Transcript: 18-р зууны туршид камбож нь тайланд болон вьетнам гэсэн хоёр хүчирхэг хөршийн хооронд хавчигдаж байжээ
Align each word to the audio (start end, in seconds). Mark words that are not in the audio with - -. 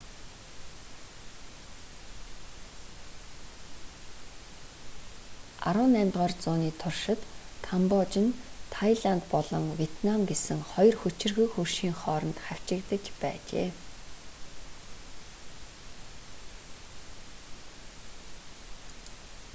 18-р 5.59 6.31
зууны 6.43 6.71
туршид 6.81 7.21
камбож 7.67 8.11
нь 8.23 8.37
тайланд 8.75 9.23
болон 9.33 9.63
вьетнам 9.79 10.19
гэсэн 10.29 10.59
хоёр 10.71 10.95
хүчирхэг 11.01 11.49
хөршийн 11.53 11.95
хооронд 12.01 12.37
хавчигдаж 12.45 13.03
байжээ 13.21 13.69